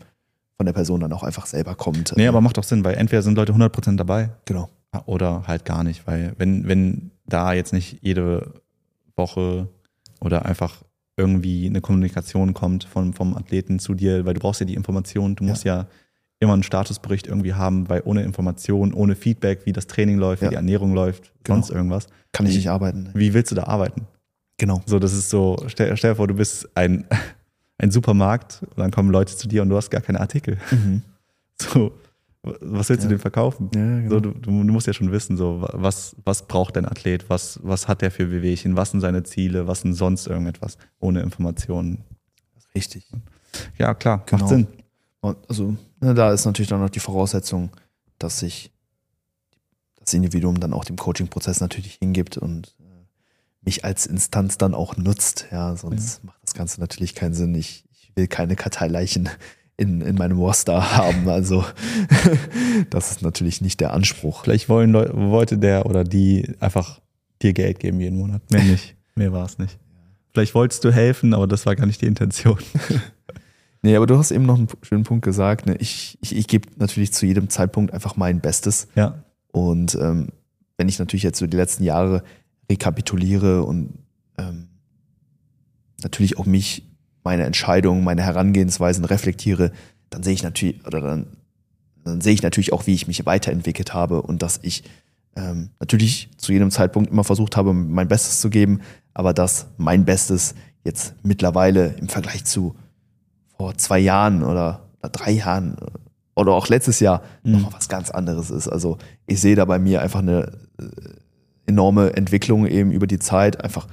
[0.58, 2.14] von der Person dann auch einfach selber kommt.
[2.18, 4.70] Nee, aber macht doch Sinn, weil entweder sind Leute 100% dabei genau.
[5.06, 8.54] oder halt gar nicht, weil wenn, wenn da jetzt nicht jede
[9.16, 9.68] Woche
[10.20, 10.84] oder einfach
[11.16, 15.36] irgendwie eine Kommunikation kommt vom, vom Athleten zu dir, weil du brauchst ja die Information,
[15.36, 15.86] du musst ja,
[16.40, 20.48] immer einen Statusbericht irgendwie haben, weil ohne Information, ohne Feedback, wie das Training läuft, Ja.
[20.48, 21.58] wie die Ernährung läuft, Genau.
[21.58, 23.04] sonst irgendwas, Kann ich nicht arbeiten.
[23.04, 23.12] Ne?
[23.14, 24.08] wie willst du da arbeiten?
[24.58, 24.82] Genau.
[24.86, 27.06] So, das ist so, stell, stell dir vor, du bist ein,
[27.78, 30.58] ein Supermarkt und dann kommen Leute zu dir und du hast gar keine Artikel.
[30.72, 31.02] Mhm.
[31.62, 31.92] So,
[32.42, 33.16] was willst du Ja.
[33.16, 33.70] dem verkaufen?
[33.76, 34.10] Ja, genau.
[34.12, 37.60] So, du, du, du musst ja schon wissen, so, was, was braucht dein Athlet, was,
[37.64, 42.06] was hat der für Wehwehchen, was sind seine Ziele, was sind sonst irgendetwas ohne Informationen.
[42.74, 43.06] Richtig.
[43.78, 44.44] Ja, klar, Genau.
[44.44, 44.68] macht Sinn.
[45.22, 47.72] Und also, ne, da ist natürlich dann noch die Voraussetzung,
[48.18, 48.72] dass sich
[50.00, 52.84] das Individuum dann auch dem Coaching-Prozess natürlich hingibt und äh,
[53.62, 55.48] mich als Instanz dann auch nutzt.
[55.52, 57.54] Ja, sonst macht das Ganze natürlich keinen Sinn.
[57.56, 59.30] Ich, ich will keine Karteileichen
[59.78, 61.28] in, in meinem Roster haben.
[61.30, 61.66] Also,
[62.90, 64.44] das ist natürlich nicht der Anspruch.
[64.44, 67.00] Vielleicht wollen Leu wollte der oder die einfach
[67.42, 68.42] dir Geld geben jeden Monat.
[68.52, 68.96] Mehr nicht.
[69.16, 69.78] Mehr war es nicht.
[70.34, 72.60] Vielleicht wolltest du helfen, aber das war gar nicht die Intention.
[73.82, 75.66] Nee, aber du hast eben noch einen schönen Punkt gesagt.
[75.66, 75.76] Ne?
[75.80, 78.88] Ich, ich, ich gebe natürlich zu jedem Zeitpunkt einfach mein Bestes.
[78.96, 79.24] Ja.
[79.52, 80.30] Und ähm,
[80.78, 82.24] wenn ich natürlich jetzt so die letzten Jahre
[82.70, 83.94] rekapituliere und
[84.38, 84.68] ähm,
[86.04, 86.86] natürlich auch mich,
[87.24, 89.72] meine Entscheidungen, meine Herangehensweisen reflektiere,
[90.10, 91.38] dann sehe ich natürlich, oder dann,
[92.04, 94.84] dann sehe ich natürlich auch, wie ich mich weiterentwickelt habe und dass ich
[95.36, 98.82] ähm, natürlich zu jedem Zeitpunkt immer versucht habe, mein Bestes zu geben,
[99.14, 102.76] aber dass mein Bestes jetzt mittlerweile im Vergleich zu
[103.60, 105.76] vor zwei Jahren oder, oder drei Jahren
[106.34, 107.52] oder auch letztes Jahr Mhm.
[107.52, 108.70] nochmal was ganz anderes ist.
[108.70, 110.86] Also ich sehe da bei mir einfach eine äh,
[111.68, 113.88] enorme Entwicklung eben über die Zeit, einfach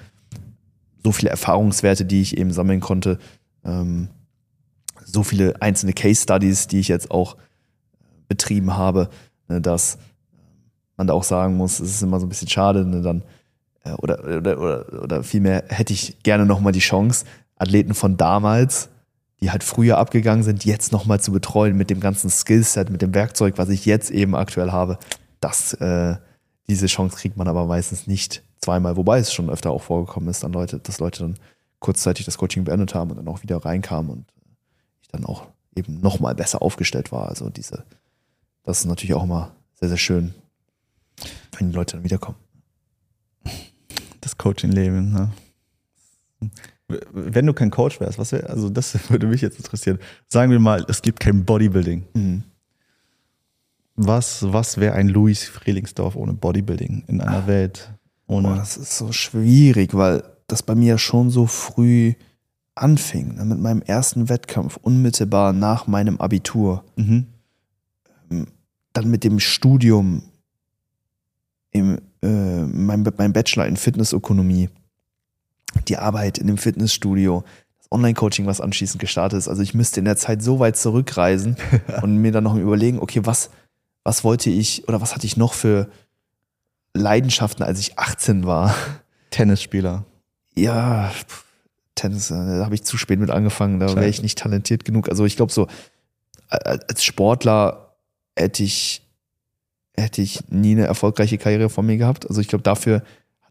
[1.02, 3.18] so viele Erfahrungswerte, die ich eben sammeln konnte,
[3.64, 4.09] ähm,
[5.05, 7.37] so viele einzelne Case Studies, die ich jetzt auch
[8.29, 9.09] betrieben habe,
[9.48, 9.98] ne, dass
[10.96, 13.22] man da auch sagen muss, es ist immer so ein bisschen schade, ne, dann
[13.85, 17.24] äh, oder, oder, oder, oder vielmehr hätte ich gerne nochmal die Chance,
[17.57, 18.88] Athleten von damals,
[19.40, 23.14] die halt früher abgegangen sind, jetzt nochmal zu betreuen mit dem ganzen Skillset, mit dem
[23.14, 24.99] Werkzeug, was ich jetzt eben aktuell habe.
[25.40, 26.16] Das, äh,
[26.68, 30.42] diese Chance kriegt man aber meistens nicht zweimal, wobei es schon öfter auch vorgekommen ist,
[30.42, 31.38] dann Leute, dass Leute dann
[31.79, 34.25] kurzzeitig das Coaching beendet haben und dann auch wieder reinkamen und
[35.03, 37.29] ich dann auch eben nochmal besser aufgestellt war.
[37.29, 37.85] Also diese,
[38.64, 40.35] das ist natürlich auch immer sehr, sehr schön,
[41.57, 42.38] wenn die Leute dann wiederkommen.
[44.20, 45.12] Das Coaching-Leben.
[45.12, 45.31] Ne?
[46.88, 49.99] Wenn du kein Coach wärst, was wär, also das würde mich jetzt interessieren.
[50.29, 52.05] Sagen wir mal, es gibt kein Bodybuilding.
[52.14, 52.42] Mhm.
[53.96, 57.90] Was, was wäre ein Louis Frelingsdorf ohne Bodybuilding in einer Welt
[58.27, 58.49] ohne.
[58.49, 62.14] Boah, das ist so schwierig, weil das bei mir schon so früh
[62.75, 66.85] anfing, ne, mit meinem ersten Wettkampf, unmittelbar nach meinem Abitur.
[66.96, 67.27] mhm.
[68.92, 70.22] Dann mit dem Studium,
[71.70, 74.70] im, äh, mein, mein Bachelor in Fitnessökonomie,
[75.88, 77.44] die Arbeit in dem Fitnessstudio,
[77.79, 79.49] das Online-Coaching, was anschließend gestartet ist.
[79.49, 81.57] Also ich müsste in der Zeit so weit zurückreisen
[82.03, 83.51] und mir dann noch überlegen, okay, was,
[84.05, 85.88] was wollte ich oder was hatte ich noch für
[86.94, 88.75] Leidenschaften, als ich 18 war?
[89.31, 90.05] Tennisspieler.
[90.55, 91.12] Ja,
[91.94, 95.09] Tennis, äh, da habe ich zu spät mit angefangen, da wäre ich nicht talentiert genug.
[95.09, 95.66] Also ich glaube so,
[96.49, 97.96] als Sportler
[98.37, 99.03] hätte ich,
[99.96, 102.29] hätte ich nie eine erfolgreiche Karriere von mir gehabt.
[102.29, 103.03] Also ich glaube, dafür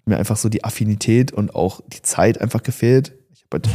[0.06, 3.14] mir einfach so die Affinität und auch die Zeit einfach gefehlt.
[3.34, 3.68] Ich habe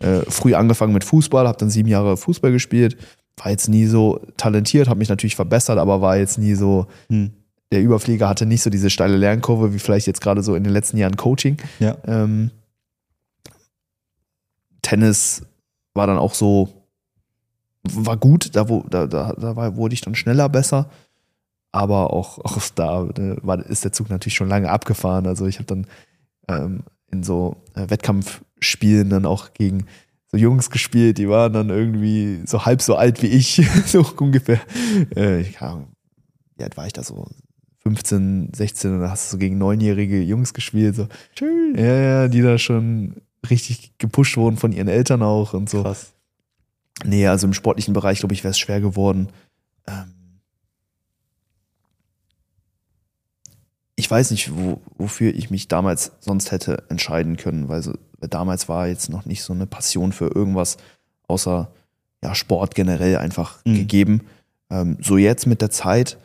[0.00, 2.96] halt, äh, früh angefangen mit Fußball, habe dann sieben Jahre Fußball gespielt,
[3.36, 7.32] war jetzt nie so talentiert, habe mich natürlich verbessert, aber war jetzt nie so, Hm.
[7.72, 10.72] der Überflieger hatte nicht so diese steile Lernkurve, wie vielleicht jetzt gerade so in den
[10.72, 11.58] letzten Jahren Coaching.
[11.78, 11.96] Ja.
[12.06, 12.50] Ähm,
[14.82, 15.42] Tennis
[15.94, 16.68] war dann auch so,
[17.82, 20.90] war gut, da, wo, da, da, da war, wurde ich dann schneller besser.
[21.76, 25.26] Aber auch, auch da äh, war, ist der Zug natürlich schon lange abgefahren.
[25.26, 25.86] Also ich habe dann
[26.48, 29.86] ähm, in so äh, Wettkampfspielen dann auch gegen
[30.28, 34.60] so Jungs gespielt, die waren dann irgendwie so halb so alt wie ich, so ungefähr.
[35.14, 35.88] Äh, ich Ahnung,
[36.56, 37.28] wie alt war ich da so?
[37.82, 40.96] 15, 16 und da hast du so gegen neunjährige Jungs gespielt.
[40.96, 41.06] So.
[41.36, 41.76] Tschüss.
[41.76, 45.82] Ja, ja, die da schon richtig gepusht wurden von ihren Eltern auch und so.
[45.82, 46.12] Krass.
[47.04, 49.28] Nee, also im sportlichen Bereich, glaube ich, wäre es schwer geworden.
[49.86, 50.15] Ähm
[53.96, 58.28] ich weiß nicht, wo, wofür ich mich damals sonst hätte entscheiden können, weil, so, weil
[58.28, 60.76] damals war jetzt noch nicht so eine Passion für irgendwas
[61.28, 61.70] außer
[62.22, 63.74] ja, Sport generell einfach Mhm.
[63.74, 64.20] gegeben.
[64.70, 66.18] Ähm, so jetzt mit der Zeit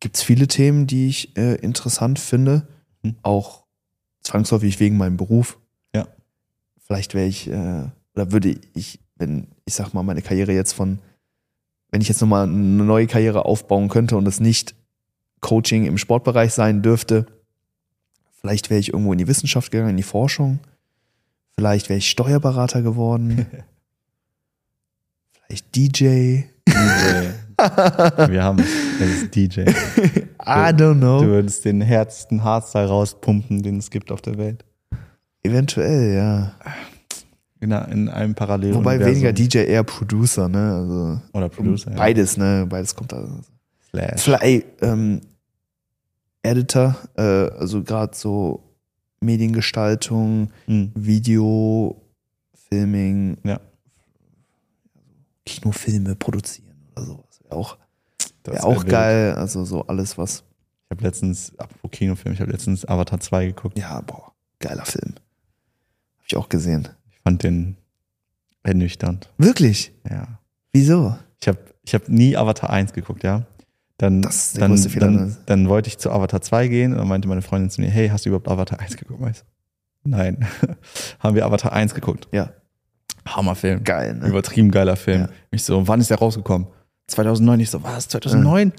[0.00, 2.66] gibt es viele Themen, die ich äh, interessant finde,
[3.02, 3.16] Mhm.
[3.22, 3.64] auch
[4.22, 5.58] zwangsläufig wegen meinem Beruf.
[5.94, 6.08] Ja.
[6.86, 7.84] Vielleicht wäre ich, äh,
[8.14, 10.98] oder würde ich, wenn ich sag mal, meine Karriere jetzt von,
[11.90, 14.74] wenn ich jetzt nochmal eine neue Karriere aufbauen könnte und es nicht
[15.44, 17.26] Coaching im Sportbereich sein dürfte,
[18.40, 20.58] vielleicht wäre ich irgendwo in die Wissenschaft gegangen, in die Forschung.
[21.56, 23.46] Vielleicht wäre ich Steuerberater geworden.
[25.46, 26.44] vielleicht DJ.
[26.66, 26.72] DJ.
[28.30, 28.66] Wir haben es.
[29.00, 29.60] Es ist DJ.
[30.40, 31.20] I don't know.
[31.20, 34.64] Du würdest den härtesten Hardstyle rauspumpen, den es gibt auf der Welt.
[35.42, 36.54] Eventuell, ja.
[37.60, 38.74] In, einer- in einem Parallel.
[38.74, 40.74] Wobei weniger DJ, eher Producer, ne?
[40.74, 41.90] Also Oder Producer.
[41.90, 41.96] ja.
[41.98, 42.66] beides, ne?
[42.68, 43.28] Beides kommt da.
[43.90, 44.28] Slash.
[44.40, 45.20] Ey, ähm,
[46.44, 48.62] Editor, äh, also gerade so
[49.20, 50.92] Mediengestaltung, Mhm.
[50.94, 52.00] Video,
[52.68, 53.60] Filming, Ja.
[55.46, 57.40] Kinofilme produzieren oder sowas.
[57.42, 57.78] Wäre auch,
[58.44, 59.34] wär auch geil.
[59.34, 60.44] Also so alles, was,
[60.84, 63.78] Ich habe letztens, apropos Kinofilm, ich habe letztens Avatar 2 geguckt.
[63.78, 65.14] ja, boah, geiler Film.
[66.18, 66.88] Hab ich auch gesehen.
[67.10, 67.76] Ich fand den
[68.62, 69.30] ernüchternd.
[69.38, 69.92] Wirklich?
[70.08, 70.38] Ja.
[70.72, 71.16] Wieso?
[71.40, 73.44] Ich habe ich hab nie Avatar 1 geguckt, ja.
[73.98, 75.36] Dann, Das dann, dann, ne?
[75.46, 78.08] dann wollte ich zu Avatar 2 gehen und dann meinte meine Freundin zu mir, hey,
[78.08, 79.20] hast du überhaupt Avatar 1 geguckt?
[79.30, 79.44] Ich so,
[80.04, 80.46] Nein.
[81.20, 82.28] Haben wir Avatar 1 geguckt.
[82.32, 82.50] Ja,
[83.26, 83.84] Hammerfilm.
[83.84, 84.26] geil, ne?
[84.28, 85.22] Übertrieben geiler Film.
[85.22, 85.28] Ja.
[85.50, 86.66] Ich so, wann ist der rausgekommen?
[87.06, 87.60] 2009.
[87.60, 88.08] Ich so, was?
[88.08, 88.72] 2009?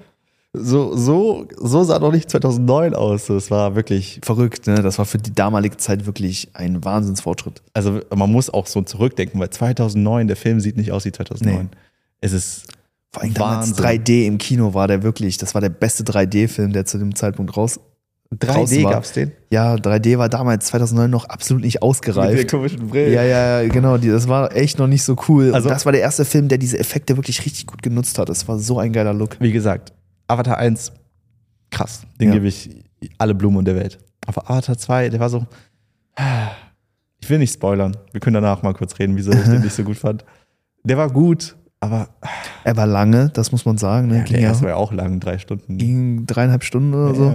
[0.57, 3.29] So, so, so sah doch nicht 2009 aus.
[3.29, 4.81] Es war wirklich, Verrückt, ne?
[4.81, 7.61] Das war für die damalige Zeit wirklich ein Wahnsinnsfortschritt.
[7.73, 11.63] also man muss auch so zurückdenken, weil 2009, der Film sieht nicht aus wie 2009.
[11.63, 11.69] Nee.
[12.21, 12.67] Es ist
[13.15, 13.85] Vor allem damals Wahnsinn.
[13.85, 17.55] 3D im Kino war der wirklich, das war der beste 3D-Film, der zu dem Zeitpunkt
[17.55, 17.79] raus.
[18.33, 18.91] 3D war.
[18.91, 19.31] gab's den?
[19.51, 22.49] Ja, 3D war damals 2009 noch absolut nicht ausgereift.
[22.51, 23.13] komischen Brillen.
[23.13, 25.53] Ja, ja, ja, genau, die, das war echt noch nicht so cool.
[25.53, 28.27] Also- und das war der erste Film, der diese Effekte wirklich richtig gut genutzt hat.
[28.27, 29.37] Das war so ein geiler Look.
[29.39, 29.93] Wie gesagt,
[30.27, 30.91] Avatar 1,
[31.71, 32.01] krass.
[32.19, 32.33] Den Ja.
[32.33, 32.69] gebe ich
[33.17, 33.99] alle Blumen der Welt.
[34.27, 35.45] Aber Avatar 2, der war so.
[37.21, 37.95] Ich will nicht spoilern.
[38.11, 40.25] Wir können danach mal kurz reden, wieso ich den nicht so gut fand.
[40.83, 42.09] Der war gut, aber
[42.63, 44.07] Er war lange, das muss man sagen.
[44.07, 44.17] Ne?
[44.17, 45.77] ja, ging, der erste war ja auch lang, drei Stunden.
[45.77, 47.25] ging dreieinhalb Stunden oder so.
[47.25, 47.31] Ja.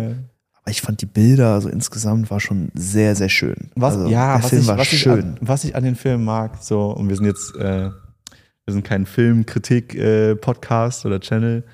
[0.63, 3.71] Aber ich fand die Bilder, also insgesamt war schon sehr, sehr schön.
[3.77, 5.21] Was, also, ja, der was, Film ich, war was, ich schön.
[5.23, 7.89] an, was ich an den Film mag, so, und wir sind jetzt, äh,
[8.67, 9.07] wir sind kein
[9.85, 11.65] Filmkritik-Podcast oder Channel,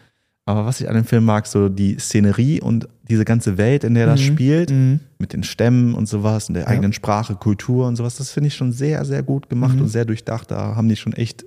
[0.44, 3.94] aber was ich an dem Film mag, so die Szenerie und diese ganze Welt, in
[3.94, 4.24] der das Mhm.
[4.24, 5.00] spielt, Mhm.
[5.18, 6.68] mit den Stämmen und sowas und der Ja.
[6.68, 9.82] eigenen Sprache, Kultur und sowas, das finde ich schon sehr, sehr gut gemacht Mhm.
[9.82, 10.50] und sehr durchdacht.
[10.50, 11.44] Da haben die schon echt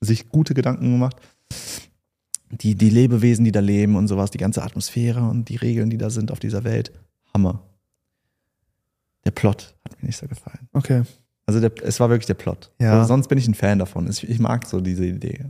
[0.00, 1.16] sich gute Gedanken gemacht.
[2.50, 5.98] Die, die Lebewesen, die da leben und sowas, die ganze Atmosphäre und die Regeln, die
[5.98, 6.92] da sind auf dieser Welt.
[7.34, 7.62] Hammer.
[9.24, 10.68] Der Plot hat mir nicht so gefallen.
[10.72, 11.02] Okay.
[11.44, 12.72] Also der, es war wirklich der Plot.
[12.80, 12.94] Ja.
[12.94, 14.08] Also sonst bin ich ein Fan davon.
[14.08, 15.46] Ich, ich mag so diese Idee.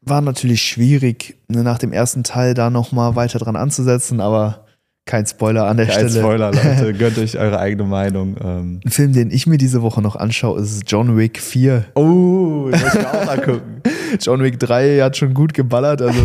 [0.00, 4.66] War natürlich schwierig, ne, nach dem ersten Teil da nochmal weiter dran anzusetzen, aber
[5.06, 6.24] kein Spoiler an der Kein Stelle.
[6.24, 6.92] Spoiler, Leute.
[6.94, 8.36] Gönnt euch eure eigene Meinung.
[8.42, 8.80] Ähm.
[8.84, 11.86] Ein Film, den ich mir diese Woche noch anschaue, ist John Wick 4.
[11.94, 13.82] Oh, das muss ich auch angucken.
[14.20, 16.20] John Wick 3 hat schon gut geballert, also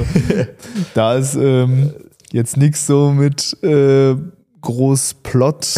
[0.93, 1.93] da ist ähm,
[2.31, 4.15] jetzt nichts so mit äh,
[4.61, 5.75] groß Plot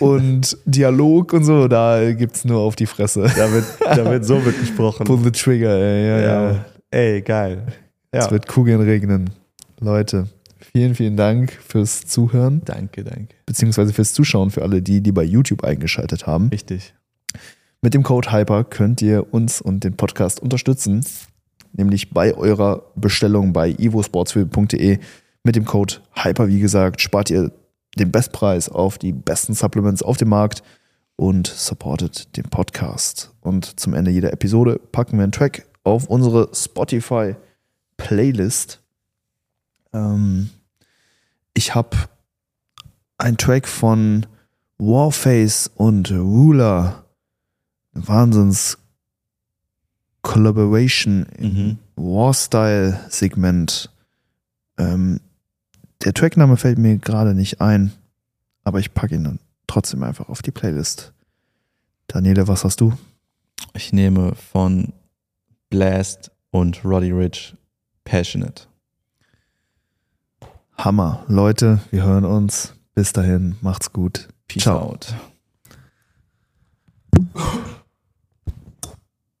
[0.00, 3.30] und Dialog und so, da gibt's nur auf die Fresse.
[3.36, 5.04] Da wird, da wird so wird gesprochen.
[5.06, 6.50] Pull the trigger, ey, ja, ja.
[6.52, 6.64] Ja.
[6.90, 7.66] Ey, geil.
[8.10, 9.30] Es wird Kugeln regnen.
[9.80, 10.28] Leute,
[10.74, 13.34] vielen, vielen Dank fürs Zuhören, Danke, danke.
[13.46, 16.48] beziehungsweise fürs Zuschauen für alle die, die bei YouTube eingeschaltet haben.
[16.48, 16.94] Richtig.
[17.80, 21.04] Mit dem Code Hyper könnt ihr uns und den Podcast unterstützen,
[21.72, 24.98] nämlich bei eurer Bestellung bei ivosportsfilm.de.
[25.44, 27.52] Mit dem Code Hyper, wie gesagt, spart ihr
[27.98, 30.62] den Bestpreis auf die besten Supplements auf dem Markt
[31.16, 33.32] und supportet den Podcast.
[33.40, 37.36] Und zum Ende jeder Episode packen wir einen Track auf unsere Spotify
[37.98, 38.80] Playlist.
[39.92, 40.50] Ähm,
[41.54, 41.96] ich habe
[43.18, 44.26] einen Track von
[44.78, 47.04] Warface und Ruler.
[47.92, 48.78] Wahnsinns
[50.22, 51.78] Collaboration Mhm.
[51.96, 53.90] Warstyle-Segment.
[54.78, 55.20] Ähm,
[56.02, 57.92] der Trackname fällt mir gerade nicht ein,
[58.64, 61.12] aber ich packe ihn dann trotzdem einfach auf die Playlist.
[62.08, 62.94] Daniele, was hast du?
[63.74, 64.92] Ich nehme von
[65.70, 67.54] Blast und Roddy Rich
[68.04, 68.64] Passionate.
[70.76, 71.24] Hammer.
[71.28, 72.74] Leute, wir hören uns.
[72.94, 74.28] Bis dahin, macht's gut.
[74.48, 74.90] Peace Ciao.
[74.90, 75.14] out.